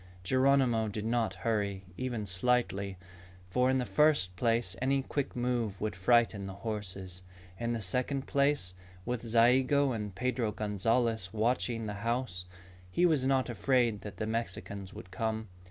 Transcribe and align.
Geronimo 0.23 0.87
did 0.87 1.05
not 1.05 1.35
hurry 1.45 1.83
even 1.95 2.25
slightly, 2.25 2.97
for 3.51 3.69
in 3.69 3.77
the 3.77 3.85
first 3.85 4.35
place 4.35 4.75
any 4.81 5.03
quick 5.03 5.35
move 5.35 5.79
would 5.79 5.95
frighten 5.95 6.47
the 6.47 6.55
horses. 6.65 7.21
In 7.59 7.73
the 7.73 7.81
second 7.83 8.25
place, 8.25 8.73
with 9.05 9.21
Zayigo 9.21 9.91
and 9.91 10.15
Pedro 10.15 10.53
Gonzalez 10.53 11.31
watching 11.31 11.85
the 11.85 11.93
house, 12.01 12.45
he 12.89 13.05
was 13.05 13.27
not 13.27 13.47
afraid 13.47 14.01
that 14.01 14.17
the 14.17 14.25
Mexicans 14.25 14.91
would 14.91 15.11
come. 15.11 15.49